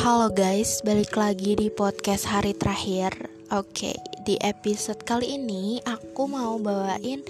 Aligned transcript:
Halo 0.00 0.32
guys, 0.32 0.80
balik 0.80 1.12
lagi 1.12 1.60
di 1.60 1.68
podcast 1.68 2.24
hari 2.24 2.56
terakhir. 2.56 3.12
Oke, 3.52 3.92
di 4.24 4.40
episode 4.40 5.04
kali 5.04 5.36
ini 5.36 5.76
aku 5.84 6.24
mau 6.24 6.56
bawain 6.56 7.20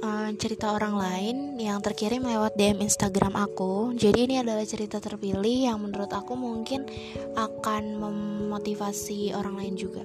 uh, 0.00 0.32
cerita 0.40 0.72
orang 0.72 0.96
lain 0.96 1.36
yang 1.60 1.84
terkirim 1.84 2.24
lewat 2.24 2.56
DM 2.56 2.80
Instagram 2.80 3.36
aku. 3.36 3.92
Jadi 3.92 4.24
ini 4.24 4.40
adalah 4.40 4.64
cerita 4.64 5.04
terpilih 5.04 5.68
yang 5.68 5.84
menurut 5.84 6.08
aku 6.08 6.32
mungkin 6.32 6.88
akan 7.36 8.00
memotivasi 8.00 9.36
orang 9.36 9.60
lain 9.60 9.76
juga. 9.76 10.00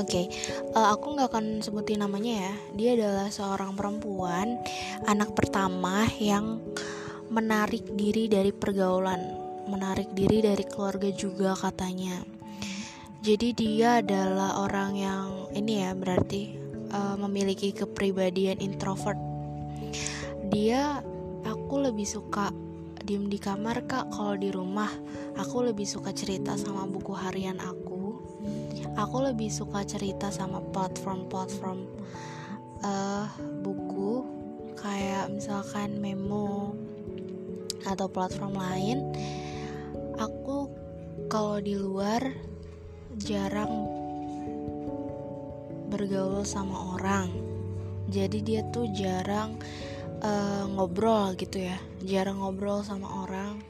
okay, 0.00 0.24
uh, 0.72 0.80
eh, 0.80 0.88
aku 0.96 1.12
nggak 1.12 1.28
akan 1.28 1.60
sebutin 1.60 2.00
namanya 2.00 2.48
ya. 2.48 2.54
Dia 2.72 2.90
adalah 2.96 3.28
seorang 3.28 3.76
perempuan, 3.76 4.56
anak 5.04 5.36
pertama 5.36 6.08
yang 6.16 6.64
menarik 7.28 7.84
diri 7.92 8.32
dari 8.32 8.48
pergaulan 8.48 9.37
menarik 9.68 10.08
diri 10.16 10.40
dari 10.40 10.64
keluarga 10.64 11.12
juga 11.12 11.52
katanya. 11.52 12.24
Jadi 13.20 13.52
dia 13.52 14.00
adalah 14.00 14.64
orang 14.64 14.96
yang 14.96 15.28
ini 15.52 15.84
ya 15.84 15.92
berarti 15.92 16.56
uh, 16.88 17.16
memiliki 17.20 17.76
kepribadian 17.76 18.58
introvert. 18.64 19.20
Dia 20.48 21.04
aku 21.44 21.84
lebih 21.84 22.08
suka 22.08 22.48
diem 23.04 23.28
di 23.28 23.36
kamar 23.36 23.84
kak 23.84 24.08
kalau 24.14 24.34
di 24.38 24.48
rumah. 24.48 24.88
Aku 25.36 25.60
lebih 25.60 25.84
suka 25.84 26.10
cerita 26.16 26.56
sama 26.56 26.88
buku 26.88 27.12
harian 27.12 27.60
aku. 27.60 28.16
Aku 28.96 29.16
lebih 29.22 29.52
suka 29.52 29.84
cerita 29.84 30.32
sama 30.32 30.64
platform-platform 30.72 31.78
uh, 32.82 33.26
buku. 33.60 34.24
Kayak 34.78 35.34
misalkan 35.34 35.98
memo 35.98 36.72
atau 37.82 38.06
platform 38.06 38.58
lain 38.58 38.98
aku 40.18 40.66
kalau 41.30 41.62
di 41.62 41.78
luar 41.78 42.20
jarang 43.22 43.86
bergaul 45.88 46.42
sama 46.42 46.98
orang. 46.98 47.30
Jadi 48.10 48.42
dia 48.42 48.66
tuh 48.74 48.90
jarang 48.92 49.56
uh, 50.20 50.66
ngobrol 50.74 51.38
gitu 51.38 51.62
ya. 51.70 51.78
Jarang 52.02 52.42
ngobrol 52.42 52.82
sama 52.82 53.24
orang. 53.24 53.62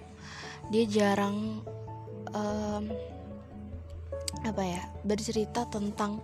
Dia 0.73 0.85
jarang 0.89 1.61
um, 2.33 2.85
apa 4.45 4.63
ya 4.63 4.83
bercerita 5.05 5.69
tentang 5.69 6.21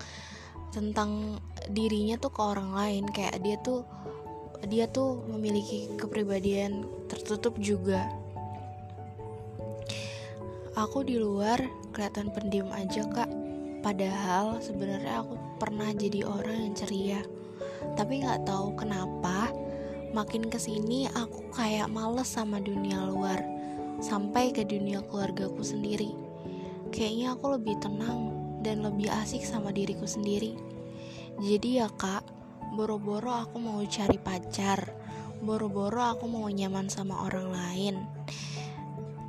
tentang 0.72 1.38
dirinya 1.68 2.16
tuh 2.16 2.32
ke 2.32 2.40
orang 2.40 2.72
lain. 2.72 3.04
Kayak 3.12 3.36
dia 3.44 3.56
tuh 3.60 3.80
dia 4.64 4.88
tuh 4.88 5.20
memiliki 5.28 5.92
kepribadian 6.00 6.88
tertutup 7.12 7.60
juga 7.60 8.23
aku 10.74 11.06
di 11.06 11.16
luar 11.18 11.62
kelihatan 11.94 12.34
pendiam 12.34 12.66
aja 12.74 13.06
kak. 13.06 13.30
Padahal 13.80 14.58
sebenarnya 14.58 15.22
aku 15.22 15.38
pernah 15.62 15.94
jadi 15.94 16.26
orang 16.26 16.70
yang 16.70 16.74
ceria. 16.74 17.20
Tapi 17.94 18.26
nggak 18.26 18.42
tahu 18.48 18.74
kenapa 18.74 19.54
makin 20.10 20.50
ke 20.50 20.58
sini 20.58 21.06
aku 21.14 21.46
kayak 21.54 21.90
males 21.90 22.26
sama 22.26 22.58
dunia 22.58 23.06
luar. 23.06 23.38
Sampai 24.02 24.50
ke 24.50 24.66
dunia 24.66 24.98
keluargaku 25.06 25.62
sendiri. 25.62 26.10
Kayaknya 26.90 27.38
aku 27.38 27.46
lebih 27.54 27.78
tenang 27.78 28.20
dan 28.66 28.82
lebih 28.82 29.10
asik 29.22 29.46
sama 29.46 29.70
diriku 29.70 30.10
sendiri. 30.10 30.58
Jadi 31.38 31.78
ya 31.78 31.86
kak 31.90 32.26
boro-boro 32.74 33.30
aku 33.30 33.62
mau 33.62 33.78
cari 33.86 34.18
pacar. 34.18 34.90
Boro-boro 35.38 36.02
aku 36.02 36.26
mau 36.26 36.50
nyaman 36.50 36.90
sama 36.90 37.30
orang 37.30 37.48
lain. 37.52 37.96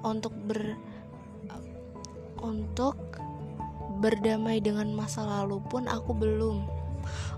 Untuk 0.02 0.34
ber 0.34 0.95
untuk 2.46 2.94
berdamai 3.98 4.62
dengan 4.62 4.94
masa 4.94 5.26
lalu 5.26 5.58
pun 5.66 5.90
aku 5.90 6.14
belum. 6.14 6.62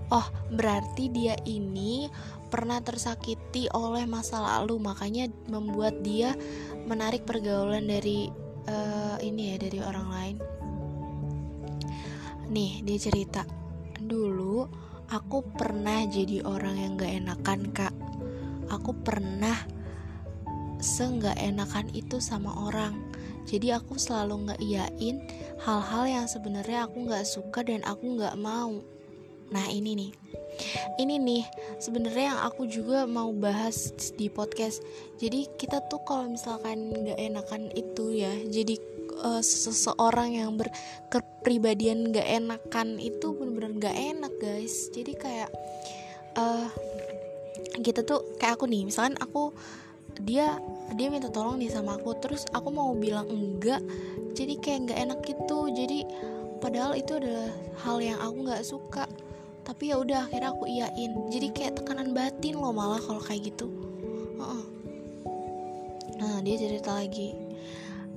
Oh, 0.08 0.26
berarti 0.52 1.12
dia 1.12 1.36
ini 1.44 2.08
pernah 2.48 2.80
tersakiti 2.80 3.68
oleh 3.76 4.08
masa 4.08 4.40
lalu, 4.40 4.80
makanya 4.80 5.28
membuat 5.52 6.00
dia 6.00 6.32
menarik 6.88 7.28
pergaulan 7.28 7.84
dari 7.84 8.32
uh, 8.68 9.20
ini 9.20 9.52
ya 9.52 9.56
dari 9.60 9.78
orang 9.84 10.08
lain. 10.08 10.36
Nih, 12.48 12.80
dia 12.80 12.96
cerita, 12.96 13.44
dulu 14.00 14.64
aku 15.12 15.44
pernah 15.52 16.08
jadi 16.08 16.40
orang 16.44 16.76
yang 16.80 16.92
gak 16.96 17.12
enakan 17.12 17.60
kak. 17.76 17.94
Aku 18.72 18.96
pernah 19.04 19.56
seenggak 20.80 21.36
enakan 21.36 21.92
itu 21.92 22.22
sama 22.22 22.54
orang 22.54 23.07
jadi 23.48 23.80
aku 23.80 23.96
selalu 23.96 24.44
nggak 24.44 24.60
iyain 24.60 25.16
hal-hal 25.64 26.04
yang 26.04 26.26
sebenarnya 26.28 26.84
aku 26.84 27.08
nggak 27.08 27.24
suka 27.24 27.64
dan 27.64 27.80
aku 27.88 28.20
nggak 28.20 28.36
mau. 28.36 28.84
Nah 29.48 29.66
ini 29.72 29.96
nih. 29.96 30.12
Ini 31.00 31.16
nih 31.22 31.44
sebenarnya 31.80 32.34
yang 32.36 32.40
aku 32.44 32.68
juga 32.68 33.08
mau 33.08 33.32
bahas 33.32 33.94
di 34.18 34.28
podcast. 34.28 34.84
Jadi 35.16 35.48
kita 35.56 35.80
tuh 35.88 36.04
kalau 36.04 36.28
misalkan 36.28 36.92
nggak 36.92 37.16
enakan 37.16 37.72
itu 37.72 38.20
ya 38.20 38.32
jadi 38.52 38.76
uh, 39.24 39.40
seseorang 39.40 40.36
yang 40.36 40.60
berkepribadian 40.60 42.12
nggak 42.12 42.28
enakan 42.28 43.00
itu 43.00 43.32
bener-bener 43.32 43.72
nggak 43.80 43.96
enak 43.96 44.32
guys. 44.36 44.92
Jadi 44.92 45.16
kayak 45.16 45.50
uh, 46.36 46.68
kita 47.80 48.04
tuh 48.04 48.36
kayak 48.36 48.58
aku 48.58 48.66
nih 48.68 48.84
misalkan 48.84 49.16
aku 49.22 49.54
dia 50.22 50.58
dia 50.96 51.08
minta 51.12 51.30
tolong 51.30 51.60
nih 51.60 51.70
sama 51.70 51.98
aku. 52.00 52.16
Terus 52.18 52.48
aku 52.50 52.68
mau 52.72 52.90
bilang 52.96 53.28
enggak. 53.28 53.82
Jadi 54.34 54.54
kayak 54.58 54.78
nggak 54.88 54.98
enak 55.08 55.18
gitu. 55.26 55.58
Jadi 55.70 55.98
padahal 56.58 56.98
itu 56.98 57.18
adalah 57.18 57.50
hal 57.84 57.96
yang 58.02 58.18
aku 58.18 58.36
nggak 58.48 58.64
suka. 58.66 59.04
Tapi 59.62 59.92
ya 59.92 60.00
udah 60.00 60.26
akhirnya 60.26 60.50
aku 60.50 60.64
iyain. 60.64 61.12
Jadi 61.28 61.48
kayak 61.52 61.82
tekanan 61.82 62.16
batin 62.16 62.56
loh 62.56 62.72
malah 62.72 63.00
kalau 63.02 63.20
kayak 63.20 63.52
gitu. 63.52 63.68
Uh-uh. 64.38 64.64
nah 66.18 66.40
dia 66.42 66.56
cerita 66.56 66.94
lagi. 66.94 67.36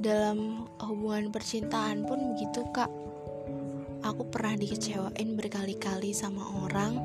Dalam 0.02 0.66
hubungan 0.82 1.30
percintaan 1.30 2.08
pun 2.08 2.34
begitu 2.34 2.66
kak. 2.74 2.90
Aku 4.02 4.26
pernah 4.34 4.58
dikecewain 4.58 5.38
berkali-kali 5.38 6.10
sama 6.10 6.42
orang 6.66 6.98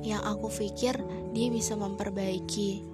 yang 0.00 0.24
aku 0.24 0.48
pikir 0.48 0.96
dia 1.36 1.52
bisa 1.52 1.76
memperbaiki 1.76 2.89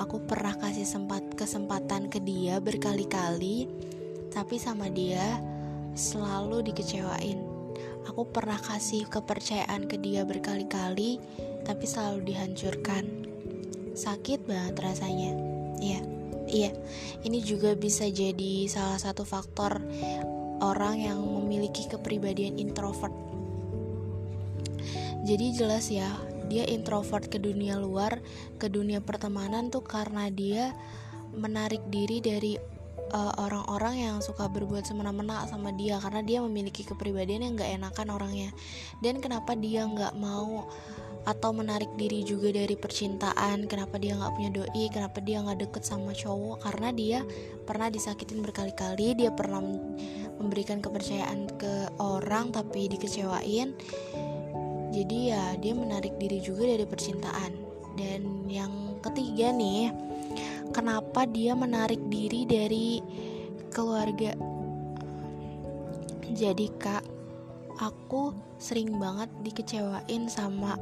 Aku 0.00 0.24
pernah 0.24 0.56
kasih 0.56 0.88
sempat 0.88 1.20
kesempatan 1.36 2.08
ke 2.08 2.22
dia 2.22 2.62
berkali-kali, 2.62 3.68
tapi 4.32 4.56
sama 4.56 4.88
dia 4.88 5.40
selalu 5.92 6.64
dikecewain. 6.72 7.40
Aku 8.08 8.26
pernah 8.26 8.58
kasih 8.58 9.06
kepercayaan 9.06 9.86
ke 9.86 10.00
dia 10.00 10.24
berkali-kali, 10.24 11.20
tapi 11.62 11.84
selalu 11.84 12.32
dihancurkan. 12.32 13.04
Sakit 13.92 14.48
banget 14.48 14.74
rasanya. 14.80 15.32
Iya, 15.78 16.00
iya. 16.48 16.70
Ini 17.22 17.38
juga 17.44 17.76
bisa 17.76 18.08
jadi 18.08 18.66
salah 18.66 18.98
satu 18.98 19.22
faktor 19.22 19.78
orang 20.62 21.02
yang 21.02 21.20
memiliki 21.20 21.86
kepribadian 21.86 22.56
introvert. 22.56 23.14
Jadi 25.22 25.54
jelas 25.54 25.86
ya, 25.86 26.10
dia 26.52 26.68
introvert 26.68 27.32
ke 27.32 27.40
dunia 27.40 27.80
luar 27.80 28.20
ke 28.60 28.68
dunia 28.68 29.00
pertemanan 29.00 29.72
tuh 29.72 29.80
karena 29.80 30.28
dia 30.28 30.76
menarik 31.32 31.80
diri 31.88 32.20
dari 32.20 32.60
uh, 33.12 33.32
orang-orang 33.40 34.04
yang 34.04 34.16
suka 34.20 34.48
berbuat 34.48 34.84
semena-mena 34.84 35.48
sama 35.48 35.72
dia 35.72 35.96
karena 35.96 36.20
dia 36.20 36.38
memiliki 36.44 36.84
kepribadian 36.84 37.48
yang 37.48 37.54
gak 37.56 37.72
enakan 37.72 38.08
orangnya. 38.12 38.50
Dan 39.00 39.24
kenapa 39.24 39.56
dia 39.56 39.88
nggak 39.88 40.16
mau 40.20 40.68
atau 41.22 41.54
menarik 41.54 41.92
diri 41.96 42.26
juga 42.26 42.50
dari 42.50 42.74
percintaan? 42.74 43.70
Kenapa 43.70 43.96
dia 43.96 44.18
nggak 44.18 44.32
punya 44.34 44.50
doi? 44.50 44.84
Kenapa 44.90 45.18
dia 45.22 45.40
nggak 45.40 45.68
deket 45.68 45.82
sama 45.86 46.12
cowok? 46.12 46.66
Karena 46.66 46.88
dia 46.90 47.18
pernah 47.64 47.88
disakitin 47.88 48.42
berkali-kali 48.42 49.14
dia 49.14 49.30
pernah 49.30 49.62
memberikan 50.42 50.82
kepercayaan 50.82 51.54
ke 51.54 51.94
orang 52.02 52.50
tapi 52.50 52.90
dikecewain 52.90 53.78
jadi 54.92 55.18
ya 55.32 55.44
dia 55.56 55.72
menarik 55.72 56.20
diri 56.20 56.38
juga 56.44 56.68
dari 56.68 56.84
percintaan. 56.84 57.52
Dan 57.96 58.44
yang 58.44 59.00
ketiga 59.00 59.48
nih 59.48 59.88
kenapa 60.76 61.24
dia 61.24 61.56
menarik 61.56 62.00
diri 62.12 62.44
dari 62.44 63.00
keluarga? 63.72 64.36
Jadi 66.32 66.68
kak 66.76 67.04
aku 67.80 68.36
sering 68.60 69.00
banget 69.00 69.32
dikecewain 69.40 70.28
sama 70.28 70.76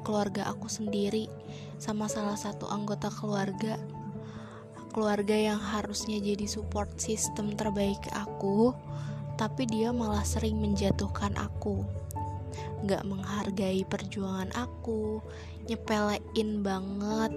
keluarga 0.00 0.48
aku 0.48 0.72
sendiri 0.72 1.28
sama 1.76 2.08
salah 2.08 2.40
satu 2.40 2.64
anggota 2.72 3.12
keluarga. 3.12 3.76
Keluarga 4.96 5.36
yang 5.36 5.60
harusnya 5.60 6.16
jadi 6.24 6.48
support 6.48 6.88
system 6.96 7.52
terbaik 7.52 8.00
aku 8.16 8.72
tapi 9.36 9.68
dia 9.68 9.92
malah 9.92 10.24
sering 10.24 10.56
menjatuhkan 10.56 11.36
aku 11.36 11.84
gak 12.84 13.02
menghargai 13.08 13.82
perjuangan 13.88 14.52
aku 14.52 15.24
nyepelein 15.66 16.62
banget 16.62 17.32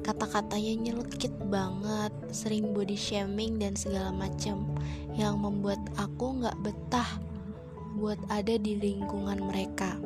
kata-katanya 0.00 0.72
nyelekit 0.90 1.34
banget 1.52 2.12
sering 2.32 2.72
body 2.72 2.96
shaming 2.96 3.60
dan 3.60 3.76
segala 3.76 4.10
macam 4.10 4.64
yang 5.14 5.38
membuat 5.38 5.78
aku 6.00 6.40
nggak 6.40 6.56
betah 6.64 7.20
buat 8.00 8.16
ada 8.32 8.56
di 8.56 8.80
lingkungan 8.80 9.44
mereka. 9.44 9.98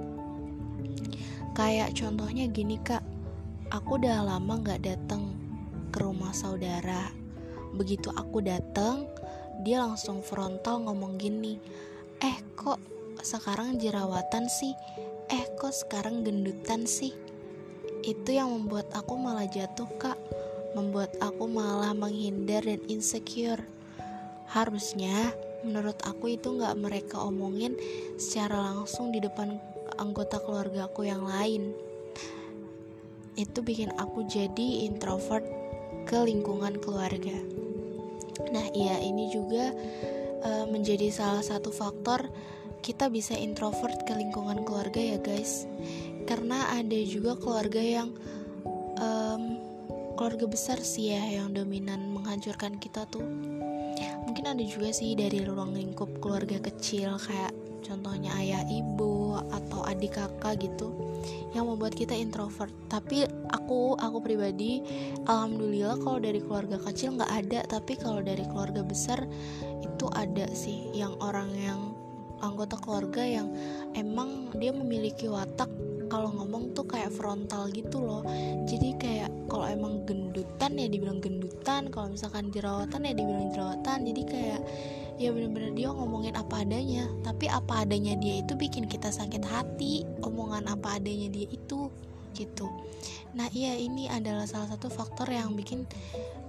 Kayak 1.54 1.94
contohnya 1.94 2.50
gini 2.50 2.80
kak. 2.82 3.04
Aku 3.70 4.02
udah 4.02 4.26
lama 4.26 4.58
nggak 4.58 4.82
datang 4.82 5.30
ke 5.94 6.02
rumah 6.02 6.34
saudara. 6.34 7.14
Begitu 7.78 8.10
aku 8.10 8.42
datang 8.42 9.06
dia 9.62 9.86
langsung 9.86 10.18
frontal 10.20 10.82
ngomong 10.82 11.14
gini 11.14 11.56
eh 12.18 12.36
kok 12.58 12.78
sekarang 13.22 13.78
jerawatan 13.78 14.50
sih. 14.50 14.74
Eh 15.30 15.44
kok 15.54 15.70
sekarang 15.70 16.26
gendutan 16.26 16.88
sih? 16.88 17.14
Itu 18.02 18.34
yang 18.34 18.50
membuat 18.50 18.90
aku 18.96 19.14
malah 19.14 19.46
jatuh 19.46 19.88
kak. 20.00 20.18
Membuat 20.74 21.14
aku 21.22 21.46
malah 21.46 21.94
menghindar 21.94 22.66
dan 22.66 22.82
insecure. 22.90 23.62
Harusnya 24.50 25.30
menurut 25.64 25.96
aku 26.04 26.36
itu 26.36 26.52
nggak 26.52 26.76
mereka 26.76 27.22
omongin 27.22 27.78
secara 28.20 28.74
langsung 28.74 29.14
di 29.14 29.22
depan 29.22 29.56
anggota 29.96 30.42
keluarga 30.42 30.90
aku 30.90 31.06
yang 31.06 31.24
lain. 31.24 31.72
Itu 33.34 33.62
bikin 33.62 33.94
aku 33.98 34.26
jadi 34.26 34.86
introvert 34.86 35.46
ke 36.04 36.20
lingkungan 36.20 36.78
keluarga. 36.78 37.34
Nah 38.52 38.66
iya 38.74 39.00
ini 39.00 39.30
juga 39.32 39.72
uh, 40.44 40.66
menjadi 40.68 41.08
salah 41.10 41.42
satu 41.42 41.72
faktor 41.72 42.28
kita 42.84 43.08
bisa 43.08 43.32
introvert 43.32 44.04
ke 44.04 44.12
lingkungan 44.12 44.60
keluarga 44.68 45.00
ya 45.00 45.16
guys. 45.16 45.64
Karena 46.28 46.68
ada 46.76 47.00
juga 47.08 47.32
keluarga 47.40 47.80
yang 47.80 48.12
um, 49.00 49.56
keluarga 50.20 50.44
besar 50.44 50.76
sih 50.84 51.16
ya 51.16 51.40
yang 51.40 51.56
dominan 51.56 52.12
menghancurkan 52.12 52.76
kita 52.76 53.08
tuh. 53.08 53.24
Mungkin 54.28 54.44
ada 54.44 54.60
juga 54.60 54.92
sih 54.92 55.16
dari 55.16 55.40
ruang 55.40 55.72
lingkup 55.72 56.20
keluarga 56.20 56.60
kecil 56.60 57.16
kayak 57.24 57.56
contohnya 57.84 58.32
ayah 58.40 58.64
ibu 58.68 59.36
atau 59.52 59.84
adik 59.84 60.16
kakak 60.16 60.60
gitu 60.68 60.92
yang 61.56 61.64
membuat 61.64 61.96
kita 61.96 62.12
introvert. 62.12 62.72
Tapi 62.92 63.24
aku 63.48 63.96
aku 63.96 64.20
pribadi 64.20 64.84
alhamdulillah 65.24 65.96
kalau 66.04 66.20
dari 66.20 66.40
keluarga 66.44 66.76
kecil 66.84 67.16
nggak 67.16 67.32
ada. 67.32 67.60
Tapi 67.64 67.96
kalau 67.96 68.20
dari 68.20 68.44
keluarga 68.44 68.84
besar 68.84 69.24
itu 69.80 70.06
ada 70.12 70.44
sih 70.52 70.92
yang 70.92 71.16
orang 71.24 71.48
yang 71.56 71.93
anggota 72.44 72.76
keluarga 72.76 73.24
yang 73.24 73.48
emang 73.96 74.52
dia 74.56 74.70
memiliki 74.70 75.26
watak 75.26 75.68
kalau 76.12 76.30
ngomong 76.30 76.76
tuh 76.76 76.86
kayak 76.86 77.10
frontal 77.10 77.66
gitu 77.72 77.98
loh. 77.98 78.22
Jadi 78.68 78.94
kayak 79.00 79.30
kalau 79.50 79.66
emang 79.66 80.04
gendutan 80.06 80.76
ya 80.78 80.86
dibilang 80.86 81.18
gendutan 81.18 81.88
kalau 81.90 82.12
misalkan 82.12 82.54
jerawatan 82.54 83.08
ya 83.08 83.12
dibilang 83.16 83.50
jerawatan. 83.50 83.98
Jadi 84.06 84.22
kayak 84.22 84.60
ya 85.18 85.30
bener-bener 85.34 85.74
dia 85.74 85.90
ngomongin 85.90 86.38
apa 86.38 86.62
adanya. 86.62 87.08
Tapi 87.26 87.50
apa 87.50 87.82
adanya 87.82 88.14
dia 88.20 88.44
itu 88.44 88.54
bikin 88.54 88.86
kita 88.86 89.10
sakit 89.10 89.42
hati 89.42 90.06
omongan 90.22 90.70
apa 90.70 91.02
adanya 91.02 91.32
dia 91.32 91.48
itu 91.50 91.90
gitu. 92.36 92.70
Nah 93.34 93.50
iya 93.50 93.74
ini 93.78 94.06
adalah 94.10 94.46
salah 94.46 94.70
satu 94.74 94.90
faktor 94.90 95.30
yang 95.30 95.54
bikin 95.58 95.86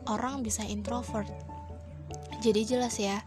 orang 0.06 0.46
bisa 0.46 0.62
introvert. 0.66 1.30
Jadi 2.46 2.62
jelas 2.68 3.02
ya 3.02 3.26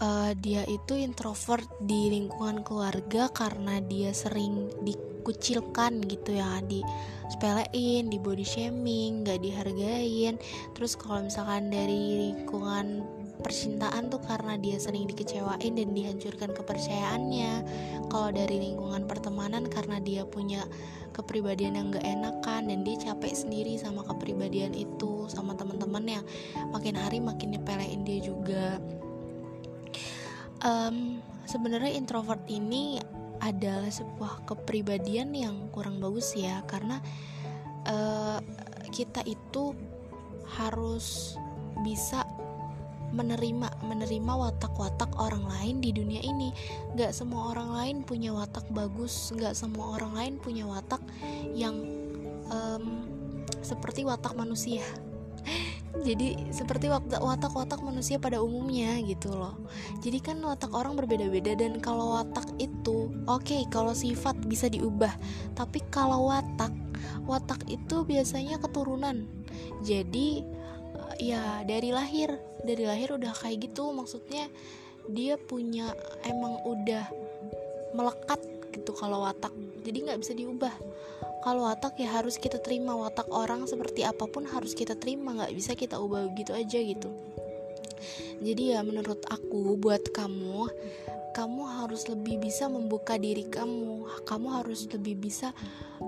uh, 0.00 0.32
dia 0.38 0.66
itu 0.66 0.98
introvert 0.98 1.66
di 1.82 2.10
lingkungan 2.10 2.64
keluarga 2.66 3.30
karena 3.30 3.78
dia 3.84 4.10
sering 4.10 4.70
dikucilkan 4.82 6.02
gitu 6.08 6.36
ya 6.38 6.58
di 6.64 6.82
sepelein 7.30 8.12
di 8.12 8.18
body 8.20 8.46
shaming 8.46 9.24
nggak 9.24 9.40
dihargain. 9.42 10.34
Terus 10.74 10.98
kalau 10.98 11.26
misalkan 11.26 11.70
dari 11.70 12.32
lingkungan 12.32 13.04
percintaan 13.44 14.08
tuh 14.08 14.22
karena 14.24 14.56
dia 14.56 14.80
sering 14.80 15.04
dikecewain 15.04 15.76
dan 15.76 15.90
dihancurkan 15.92 16.56
kepercayaannya. 16.56 17.52
Kalau 18.08 18.30
dari 18.32 18.56
lingkungan 18.62 19.04
pertemanan 19.04 19.68
karena 19.68 20.00
dia 20.00 20.24
punya 20.24 20.64
kepribadian 21.14 21.78
yang 21.78 21.86
gak 21.94 22.02
enakan 22.02 22.66
dan 22.66 22.82
dia 22.82 22.98
capek 22.98 23.32
sendiri 23.38 23.78
sama 23.78 24.02
kepribadian 24.02 24.74
itu 24.74 25.30
sama 25.30 25.54
teman-teman 25.54 26.20
yang 26.20 26.24
makin 26.74 26.98
hari 26.98 27.22
makin 27.22 27.54
nyepelein 27.54 28.02
dia 28.02 28.18
juga 28.18 28.82
um, 30.64 31.20
sebenarnya 31.44 31.92
introvert 31.94 32.42
ini 32.48 32.98
adalah 33.38 33.92
sebuah 33.92 34.48
kepribadian 34.48 35.36
yang 35.36 35.68
kurang 35.70 36.00
bagus 36.00 36.32
ya 36.32 36.64
karena 36.64 36.98
uh, 37.84 38.40
kita 38.88 39.20
itu 39.28 39.76
harus 40.56 41.36
bisa 41.84 42.24
menerima 43.14 43.70
menerima 43.86 44.32
watak-watak 44.34 45.06
orang 45.22 45.46
lain 45.46 45.78
di 45.78 45.94
dunia 45.94 46.18
ini. 46.18 46.50
Gak 46.98 47.14
semua 47.14 47.54
orang 47.54 47.70
lain 47.70 47.96
punya 48.02 48.34
watak 48.34 48.66
bagus 48.74 49.30
Gak 49.38 49.54
semua 49.54 49.94
orang 49.94 50.18
lain 50.18 50.34
punya 50.42 50.66
watak 50.66 50.98
yang 51.54 51.78
um, 52.50 53.06
seperti 53.62 54.02
watak 54.02 54.34
manusia 54.34 54.82
jadi 56.02 56.50
seperti 56.50 56.90
watak-watak 56.90 57.78
manusia 57.78 58.18
pada 58.18 58.42
umumnya 58.42 58.98
gitu 59.06 59.30
loh. 59.30 59.54
Jadi 60.02 60.18
kan 60.18 60.42
watak 60.42 60.74
orang 60.74 60.98
berbeda-beda 60.98 61.54
dan 61.54 61.78
kalau 61.78 62.18
watak 62.18 62.50
itu 62.58 63.14
oke 63.30 63.46
okay, 63.46 63.62
kalau 63.70 63.94
sifat 63.94 64.34
bisa 64.42 64.66
diubah. 64.66 65.14
Tapi 65.54 65.78
kalau 65.94 66.34
watak 66.34 66.74
watak 67.30 67.62
itu 67.70 68.02
biasanya 68.02 68.58
keturunan. 68.58 69.22
Jadi 69.86 70.42
eh, 70.98 71.14
ya 71.30 71.62
dari 71.62 71.94
lahir 71.94 72.34
dari 72.66 72.82
lahir 72.82 73.14
udah 73.14 73.30
kayak 73.30 73.70
gitu. 73.70 73.94
Maksudnya 73.94 74.50
dia 75.06 75.38
punya 75.38 75.94
emang 76.26 76.58
udah 76.66 77.06
melekat 77.94 78.42
gitu 78.74 78.90
kalau 78.92 79.22
watak. 79.22 79.54
Jadi 79.86 80.10
nggak 80.10 80.18
bisa 80.20 80.32
diubah. 80.34 80.74
Kalau 81.44 81.68
watak 81.68 82.00
ya 82.00 82.08
harus 82.08 82.40
kita 82.40 82.58
terima 82.58 82.96
watak 82.96 83.28
orang 83.28 83.68
seperti 83.68 84.02
apa 84.02 84.24
pun 84.26 84.48
harus 84.48 84.72
kita 84.72 84.96
terima 84.96 85.36
nggak 85.36 85.52
bisa 85.54 85.76
kita 85.76 86.00
ubah 86.00 86.32
gitu 86.34 86.56
aja 86.56 86.78
gitu. 86.80 87.12
Jadi 88.42 88.74
ya 88.74 88.82
menurut 88.82 89.22
aku 89.30 89.78
buat 89.78 90.10
kamu 90.12 90.68
kamu 91.34 91.62
harus 91.66 92.06
lebih 92.06 92.38
bisa 92.38 92.70
membuka 92.70 93.18
diri 93.18 93.42
kamu. 93.50 94.06
Kamu 94.22 94.62
harus 94.62 94.86
lebih 94.86 95.18
bisa 95.18 95.50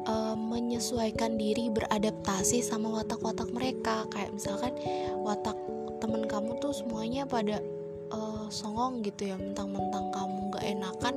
uh, 0.06 0.38
menyesuaikan 0.38 1.34
diri 1.34 1.66
beradaptasi 1.66 2.62
sama 2.62 3.02
watak-watak 3.02 3.50
mereka. 3.50 4.06
Kayak 4.14 4.38
misalkan 4.38 4.72
watak 5.26 5.58
temen 5.98 6.30
kamu 6.30 6.62
tuh 6.62 6.70
semuanya 6.70 7.26
pada 7.26 7.58
uh, 8.14 8.46
songong 8.54 9.02
gitu 9.02 9.34
ya 9.34 9.36
mentang-mentang 9.36 10.14
kamu 10.14 10.54
gak 10.54 10.64
enakan 10.64 11.14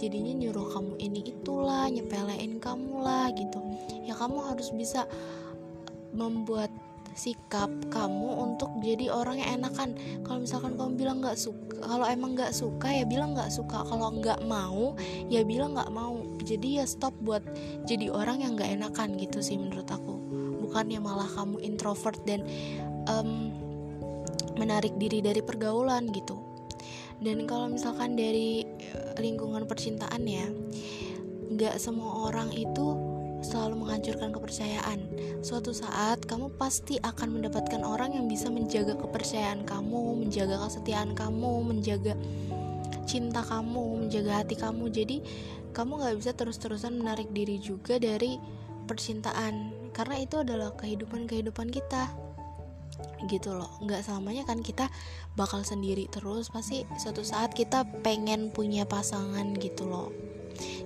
jadinya 0.00 0.32
nyuruh 0.32 0.72
kamu 0.72 0.92
ini 0.96 1.20
itulah 1.28 1.86
nyepelein 1.92 2.56
kamu 2.56 3.04
lah 3.04 3.28
gitu. 3.36 3.60
Ya 4.02 4.16
kamu 4.16 4.40
harus 4.40 4.72
bisa 4.72 5.04
membuat 6.16 6.72
sikap 7.12 7.68
kamu 7.92 8.40
untuk 8.40 8.72
jadi 8.80 9.12
orang 9.12 9.44
yang 9.44 9.60
enakan. 9.60 9.92
Kalau 10.24 10.40
misalkan 10.40 10.80
kamu 10.80 10.96
bilang 10.96 11.20
nggak 11.20 11.36
suka 11.36 11.84
kalau 11.84 12.06
emang 12.08 12.32
nggak 12.32 12.52
suka 12.56 12.88
ya 12.88 13.04
bilang 13.04 13.36
nggak 13.36 13.52
suka. 13.52 13.84
Kalau 13.84 14.08
nggak 14.16 14.40
mau 14.48 14.96
ya 15.28 15.44
bilang 15.44 15.76
nggak 15.76 15.92
mau. 15.92 16.24
Jadi 16.40 16.80
ya 16.80 16.88
stop 16.88 17.12
buat 17.20 17.44
jadi 17.84 18.08
orang 18.08 18.40
yang 18.40 18.56
nggak 18.56 18.72
enakan 18.80 19.20
gitu 19.20 19.44
sih 19.44 19.60
menurut 19.60 19.86
aku. 19.92 20.16
Bukannya 20.64 20.98
malah 21.02 21.28
kamu 21.28 21.60
introvert 21.60 22.16
dan 22.24 22.46
um, 23.04 23.52
menarik 24.56 24.96
diri 24.96 25.20
dari 25.24 25.40
pergaulan 25.40 26.08
gitu 26.12 26.49
dan 27.20 27.44
kalau 27.44 27.68
misalkan 27.68 28.16
dari 28.16 28.64
eh, 28.64 29.12
lingkungan 29.20 29.68
percintaan 29.68 30.24
ya 30.24 30.48
nggak 31.50 31.76
semua 31.76 32.30
orang 32.30 32.48
itu 32.56 32.96
selalu 33.40 33.84
menghancurkan 33.84 34.30
kepercayaan. 34.36 35.00
Suatu 35.40 35.72
saat 35.72 36.24
kamu 36.28 36.52
pasti 36.60 37.00
akan 37.00 37.40
mendapatkan 37.40 37.80
orang 37.80 38.12
yang 38.12 38.28
bisa 38.28 38.52
menjaga 38.52 38.92
kepercayaan 39.00 39.64
kamu, 39.64 40.20
menjaga 40.20 40.60
kesetiaan 40.68 41.16
kamu, 41.16 41.64
menjaga 41.64 42.14
cinta 43.08 43.40
kamu, 43.42 44.06
menjaga 44.06 44.44
hati 44.44 44.54
kamu. 44.60 44.92
Jadi 44.92 45.16
kamu 45.72 46.04
nggak 46.04 46.16
bisa 46.20 46.30
terus-terusan 46.36 47.00
menarik 47.00 47.32
diri 47.32 47.56
juga 47.58 47.96
dari 47.96 48.36
percintaan, 48.84 49.72
karena 49.94 50.16
itu 50.18 50.42
adalah 50.42 50.74
kehidupan-kehidupan 50.76 51.70
kita 51.70 52.10
gitu 53.28 53.54
loh. 53.56 53.70
Nggak 53.84 54.06
selamanya 54.06 54.44
kan 54.48 54.64
kita 54.64 54.88
bakal 55.36 55.62
sendiri 55.66 56.08
terus. 56.08 56.48
Pasti 56.48 56.84
suatu 56.96 57.24
saat 57.24 57.52
kita 57.52 57.84
pengen 58.04 58.50
punya 58.50 58.88
pasangan 58.88 59.54
gitu 59.58 59.86
loh. 59.86 60.08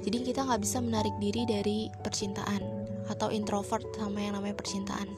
Jadi 0.05 0.23
kita 0.23 0.47
nggak 0.47 0.63
bisa 0.63 0.79
menarik 0.79 1.15
diri 1.19 1.49
dari 1.49 1.89
percintaan 1.91 2.63
atau 3.09 3.29
introvert 3.29 3.85
sama 3.97 4.21
yang 4.23 4.37
namanya 4.39 4.57
percintaan. 4.57 5.09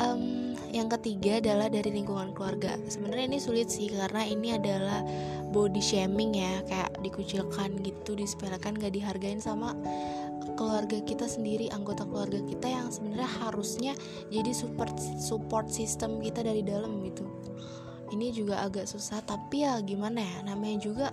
Um, 0.00 0.56
yang 0.72 0.88
ketiga 0.88 1.38
adalah 1.38 1.68
dari 1.68 1.92
lingkungan 1.92 2.32
keluarga. 2.32 2.80
Sebenarnya 2.88 3.36
ini 3.36 3.38
sulit 3.38 3.68
sih 3.68 3.92
karena 3.92 4.24
ini 4.24 4.56
adalah 4.56 5.04
body 5.52 5.84
shaming 5.84 6.34
ya 6.40 6.64
kayak 6.64 6.96
dikucilkan 7.04 7.76
gitu 7.84 8.16
disepelekan 8.16 8.74
gak 8.80 8.96
dihargain 8.96 9.38
sama 9.38 9.76
keluarga 10.56 10.98
kita 11.04 11.28
sendiri 11.28 11.70
anggota 11.70 12.02
keluarga 12.08 12.40
kita 12.44 12.66
yang 12.66 12.88
sebenarnya 12.90 13.30
harusnya 13.46 13.92
jadi 14.32 14.50
support 14.50 14.96
support 15.20 15.68
system 15.70 16.18
kita 16.18 16.42
dari 16.42 16.64
dalam 16.66 17.04
gitu. 17.06 17.22
Ini 18.12 18.34
juga 18.34 18.60
agak 18.64 18.84
susah 18.84 19.24
tapi 19.24 19.64
ya 19.64 19.80
gimana 19.80 20.20
ya 20.20 20.36
namanya 20.44 20.78
juga 20.82 21.06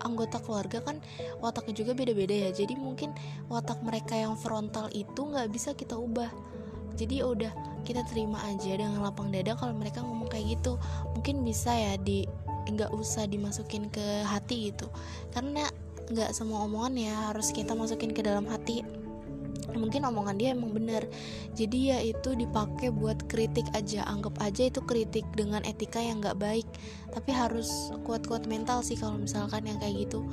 anggota 0.00 0.40
keluarga 0.40 0.80
kan 0.80 0.98
wataknya 1.38 1.74
juga 1.84 1.92
beda-beda 1.92 2.48
ya. 2.48 2.50
Jadi 2.50 2.74
mungkin 2.74 3.14
watak 3.52 3.84
mereka 3.84 4.16
yang 4.16 4.34
frontal 4.34 4.88
itu 4.96 5.20
nggak 5.20 5.52
bisa 5.52 5.76
kita 5.76 5.94
ubah. 5.94 6.30
Jadi 6.98 7.22
ya 7.22 7.26
udah 7.30 7.52
kita 7.86 8.04
terima 8.08 8.42
aja 8.44 8.76
dengan 8.76 9.00
lapang 9.00 9.32
dada 9.32 9.56
kalau 9.56 9.72
mereka 9.76 10.02
ngomong 10.02 10.28
kayak 10.28 10.58
gitu. 10.58 10.76
Mungkin 11.16 11.46
bisa 11.46 11.70
ya 11.72 11.94
di 12.00 12.26
nggak 12.74 12.92
usah 12.94 13.26
dimasukin 13.26 13.90
ke 13.90 14.24
hati 14.26 14.72
gitu. 14.72 14.86
Karena 15.34 15.66
nggak 16.10 16.34
semua 16.34 16.66
omongan 16.66 16.94
ya 16.98 17.14
harus 17.30 17.54
kita 17.54 17.74
masukin 17.74 18.10
ke 18.10 18.22
dalam 18.22 18.46
hati. 18.50 18.82
Mungkin 19.70 20.02
omongan 20.02 20.34
dia 20.34 20.50
emang 20.50 20.74
bener 20.74 21.06
jadi 21.54 21.78
ya 21.94 21.98
itu 22.02 22.34
dipakai 22.34 22.90
buat 22.90 23.30
kritik 23.30 23.66
aja. 23.74 24.02
Anggap 24.10 24.42
aja 24.42 24.66
itu 24.66 24.82
kritik 24.82 25.22
dengan 25.38 25.62
etika 25.62 26.02
yang 26.02 26.18
nggak 26.18 26.38
baik. 26.42 26.66
Tapi 27.14 27.30
harus 27.30 27.94
kuat-kuat 28.02 28.50
mental 28.50 28.82
sih 28.82 28.98
kalau 28.98 29.18
misalkan 29.18 29.70
yang 29.70 29.78
kayak 29.78 30.10
gitu. 30.10 30.26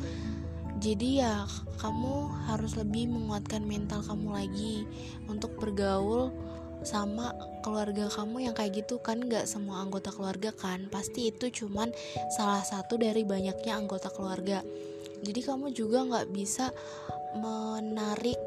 Jadi 0.78 1.26
ya 1.26 1.46
kamu 1.82 2.30
harus 2.50 2.78
lebih 2.78 3.10
menguatkan 3.10 3.66
mental 3.66 4.06
kamu 4.06 4.30
lagi 4.30 4.86
untuk 5.26 5.58
bergaul 5.58 6.30
sama 6.86 7.34
keluarga 7.66 8.10
kamu 8.12 8.50
yang 8.50 8.56
kayak 8.58 8.86
gitu 8.86 9.00
kan? 9.02 9.22
Nggak 9.24 9.50
semua 9.50 9.82
anggota 9.82 10.14
keluarga 10.14 10.54
kan? 10.54 10.90
Pasti 10.92 11.32
itu 11.32 11.50
cuman 11.64 11.94
salah 12.34 12.62
satu 12.62 13.00
dari 13.00 13.24
banyaknya 13.24 13.78
anggota 13.78 14.12
keluarga. 14.14 14.62
Jadi 15.22 15.40
kamu 15.42 15.74
juga 15.74 16.06
nggak 16.06 16.28
bisa 16.30 16.70
menarik 17.38 18.38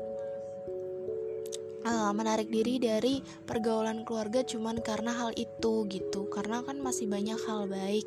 uh, 1.86 2.12
menarik 2.12 2.48
diri 2.52 2.78
dari 2.78 3.24
pergaulan 3.46 4.04
keluarga 4.04 4.44
cuman 4.44 4.78
karena 4.84 5.10
hal 5.16 5.30
itu 5.34 5.86
gitu. 5.88 6.28
Karena 6.30 6.62
kan 6.62 6.78
masih 6.78 7.10
banyak 7.10 7.38
hal 7.48 7.66
baik. 7.66 8.06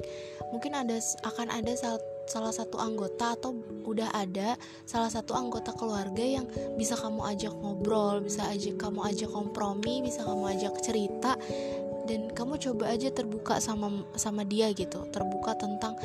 Mungkin 0.54 0.78
ada 0.78 0.98
akan 1.26 1.50
ada 1.50 1.74
saat 1.74 2.02
salah 2.26 2.56
satu 2.56 2.80
anggota 2.80 3.36
atau 3.36 3.56
udah 3.84 4.16
ada 4.16 4.56
salah 4.88 5.12
satu 5.12 5.36
anggota 5.36 5.76
keluarga 5.76 6.24
yang 6.24 6.48
bisa 6.80 6.96
kamu 6.96 7.24
ajak 7.36 7.54
ngobrol, 7.54 8.24
bisa 8.24 8.48
ajak 8.48 8.80
kamu 8.80 9.04
ajak 9.12 9.30
kompromi, 9.30 10.00
bisa 10.04 10.24
kamu 10.24 10.56
ajak 10.56 10.74
cerita 10.80 11.36
dan 12.04 12.32
kamu 12.36 12.60
coba 12.60 12.92
aja 12.92 13.08
terbuka 13.12 13.64
sama 13.64 14.04
sama 14.20 14.44
dia 14.44 14.72
gitu, 14.76 15.08
terbuka 15.12 15.56
tentang 15.56 15.96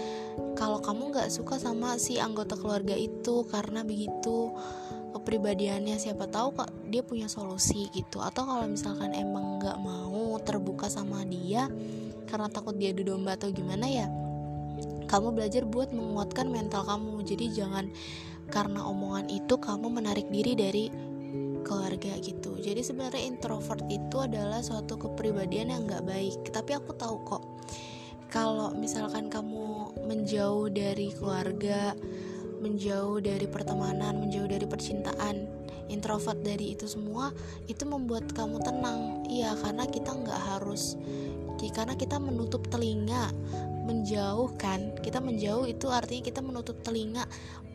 kalau 0.54 0.78
kamu 0.78 1.14
nggak 1.14 1.30
suka 1.30 1.58
sama 1.58 1.98
si 1.98 2.22
anggota 2.22 2.54
keluarga 2.54 2.94
itu 2.94 3.46
karena 3.50 3.82
begitu 3.82 4.54
kepribadiannya 5.14 5.98
siapa 5.98 6.30
tahu 6.30 6.54
kok 6.54 6.70
dia 6.86 7.02
punya 7.02 7.26
solusi 7.26 7.90
gitu. 7.90 8.22
Atau 8.22 8.46
kalau 8.46 8.66
misalkan 8.70 9.14
emang 9.14 9.58
nggak 9.58 9.78
mau 9.80 10.38
terbuka 10.42 10.86
sama 10.86 11.26
dia 11.26 11.66
karena 12.28 12.46
takut 12.52 12.76
dia 12.76 12.92
domba 12.92 13.34
atau 13.34 13.48
gimana 13.50 13.88
ya 13.88 14.06
kamu 15.08 15.34
belajar 15.34 15.64
buat 15.64 15.90
menguatkan 15.90 16.52
mental 16.52 16.84
kamu. 16.84 17.24
Jadi 17.24 17.50
jangan 17.56 17.88
karena 18.52 18.84
omongan 18.84 19.32
itu 19.32 19.56
kamu 19.56 19.88
menarik 19.88 20.28
diri 20.28 20.52
dari 20.54 20.84
keluarga 21.66 22.16
gitu. 22.20 22.56
Jadi 22.60 22.80
sebenarnya 22.80 23.24
introvert 23.28 23.84
itu 23.92 24.16
adalah 24.20 24.64
suatu 24.64 24.96
kepribadian 24.96 25.72
yang 25.72 25.82
nggak 25.88 26.04
baik. 26.06 26.48
Tapi 26.48 26.76
aku 26.76 26.96
tahu 26.96 27.16
kok 27.28 27.42
kalau 28.28 28.72
misalkan 28.76 29.32
kamu 29.32 29.96
menjauh 30.04 30.68
dari 30.68 31.12
keluarga, 31.16 31.96
menjauh 32.60 33.24
dari 33.24 33.48
pertemanan, 33.48 34.20
menjauh 34.20 34.48
dari 34.48 34.68
percintaan, 34.68 35.48
introvert 35.88 36.36
dari 36.44 36.76
itu 36.76 36.84
semua, 36.84 37.32
itu 37.72 37.88
membuat 37.88 38.28
kamu 38.36 38.60
tenang. 38.60 39.24
Iya, 39.28 39.56
karena 39.64 39.84
kita 39.88 40.12
nggak 40.12 40.40
harus, 40.56 41.00
karena 41.72 41.96
kita 41.96 42.20
menutup 42.20 42.68
telinga, 42.68 43.32
menjauh 43.88 44.52
kan, 44.60 44.92
kita 45.00 45.24
menjauh 45.24 45.64
itu 45.64 45.88
artinya 45.88 46.22
kita 46.28 46.44
menutup 46.44 46.76
telinga 46.84 47.24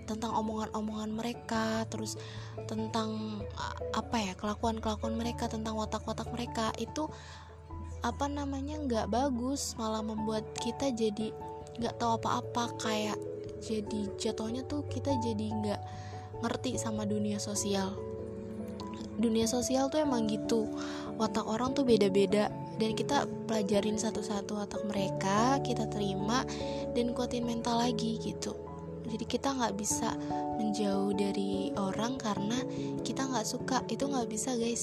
tentang 0.05 0.37
omongan-omongan 0.37 1.09
mereka, 1.09 1.89
terus 1.89 2.21
tentang 2.69 3.41
apa 3.97 4.17
ya 4.21 4.33
kelakuan-kelakuan 4.37 5.17
mereka, 5.17 5.49
tentang 5.49 5.73
watak-watak 5.73 6.29
mereka. 6.29 6.69
Itu 6.77 7.09
apa 8.03 8.29
namanya 8.29 8.77
nggak 8.83 9.07
bagus 9.09 9.73
malah 9.79 10.03
membuat 10.03 10.43
kita 10.59 10.91
jadi 10.93 11.31
nggak 11.79 11.97
tahu 11.97 12.19
apa-apa 12.19 12.75
kayak 12.83 13.17
jadi 13.63 14.11
jatuhnya 14.19 14.67
tuh 14.67 14.83
kita 14.91 15.15
jadi 15.23 15.45
nggak 15.55 15.81
ngerti 16.43 16.75
sama 16.75 17.07
dunia 17.07 17.39
sosial 17.39 17.95
dunia 19.17 19.45
sosial 19.45 19.89
tuh 19.89 20.01
emang 20.01 20.25
gitu. 20.29 20.69
Watak 21.21 21.45
orang 21.45 21.77
tuh 21.77 21.85
beda-beda 21.85 22.49
dan 22.81 22.91
kita 22.97 23.29
pelajarin 23.45 24.01
satu-satu 24.01 24.57
watak 24.57 24.81
mereka 24.89 25.61
kita 25.61 25.85
terima 25.89 26.41
dan 26.97 27.13
kuatin 27.13 27.45
mental 27.45 27.77
lagi 27.77 28.17
gitu. 28.21 28.57
Jadi 29.03 29.25
kita 29.27 29.51
nggak 29.53 29.75
bisa 29.77 30.15
menjauh 30.57 31.11
dari 31.13 31.75
orang 31.75 32.15
karena 32.15 32.55
kita 33.03 33.27
nggak 33.27 33.45
suka. 33.45 33.83
Itu 33.91 34.09
nggak 34.09 34.31
bisa 34.31 34.55
guys. 34.55 34.81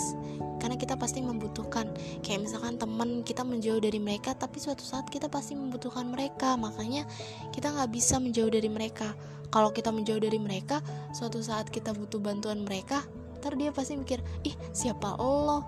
Karena 0.60 0.76
kita 0.76 0.94
pasti 0.94 1.24
membutuhkan. 1.24 1.88
Kayak 2.20 2.46
misalkan 2.46 2.76
teman 2.76 3.24
kita 3.24 3.42
menjauh 3.42 3.80
dari 3.80 3.96
mereka 3.96 4.36
tapi 4.36 4.60
suatu 4.60 4.84
saat 4.84 5.08
kita 5.08 5.26
pasti 5.32 5.56
membutuhkan 5.56 6.06
mereka. 6.06 6.54
Makanya 6.54 7.08
kita 7.50 7.72
nggak 7.72 7.90
bisa 7.90 8.20
menjauh 8.20 8.52
dari 8.52 8.68
mereka. 8.68 9.16
Kalau 9.50 9.74
kita 9.74 9.90
menjauh 9.90 10.22
dari 10.22 10.38
mereka 10.38 10.78
suatu 11.10 11.42
saat 11.42 11.66
kita 11.72 11.90
butuh 11.90 12.22
bantuan 12.22 12.62
mereka 12.62 13.02
ntar 13.40 13.56
dia 13.56 13.72
pasti 13.72 13.96
mikir 13.96 14.20
ih 14.44 14.54
siapa 14.70 15.16
lo? 15.16 15.64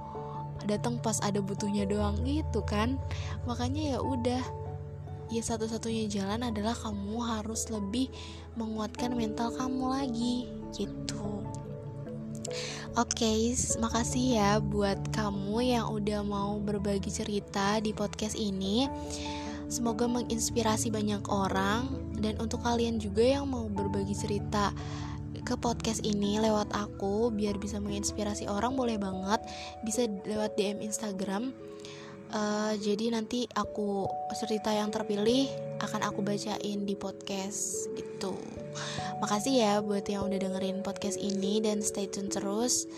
Datang 0.69 1.00
pas 1.02 1.19
ada 1.25 1.43
butuhnya 1.43 1.88
doang 1.88 2.21
gitu 2.23 2.62
kan. 2.62 3.00
Makanya 3.49 3.97
ya 3.97 3.99
udah. 3.99 4.43
Ya 5.33 5.41
satu-satunya 5.41 6.12
jalan 6.12 6.45
adalah 6.45 6.76
kamu 6.76 7.17
harus 7.25 7.64
lebih 7.73 8.12
menguatkan 8.61 9.17
mental 9.17 9.49
kamu 9.57 9.88
lagi 9.88 10.45
gitu. 10.76 11.41
Oke, 12.93 13.25
okay, 13.25 13.57
makasih 13.81 14.37
ya 14.37 14.50
buat 14.61 15.00
kamu 15.17 15.64
yang 15.64 15.88
udah 15.88 16.21
mau 16.21 16.61
berbagi 16.61 17.09
cerita 17.09 17.81
di 17.81 17.97
podcast 17.97 18.37
ini. 18.37 18.85
Semoga 19.73 20.05
menginspirasi 20.05 20.93
banyak 20.93 21.25
orang 21.33 21.88
dan 22.21 22.37
untuk 22.37 22.61
kalian 22.61 23.00
juga 23.00 23.25
yang 23.25 23.49
mau 23.49 23.64
berbagi 23.73 24.12
cerita 24.12 24.69
ke 25.43 25.59
podcast 25.59 26.03
ini 26.07 26.39
lewat 26.39 26.71
aku 26.75 27.35
biar 27.35 27.59
bisa 27.59 27.83
menginspirasi 27.83 28.47
orang 28.47 28.79
boleh 28.79 28.97
banget. 28.99 29.43
Bisa 29.83 30.07
lewat 30.27 30.55
DM 30.59 30.83
Instagram. 30.83 31.51
Uh, 32.33 32.73
jadi 32.81 33.13
nanti 33.13 33.45
aku 33.53 34.09
cerita 34.33 34.73
yang 34.73 34.89
terpilih 34.89 35.53
akan 35.85 36.01
aku 36.09 36.25
bacain 36.25 36.89
di 36.89 36.97
podcast 36.97 37.93
gitu. 37.93 38.33
Makasih 39.21 39.55
ya 39.61 39.73
buat 39.85 40.09
yang 40.09 40.33
udah 40.33 40.41
dengerin 40.41 40.81
podcast 40.81 41.21
ini 41.21 41.61
dan 41.61 41.85
stay 41.85 42.09
tune 42.09 42.33
terus. 42.33 42.89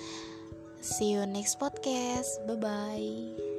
See 0.79 1.19
you 1.19 1.27
next 1.27 1.59
podcast. 1.59 2.45
Bye 2.47 2.61
bye 2.61 3.54